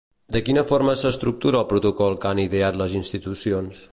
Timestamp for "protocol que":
1.75-2.31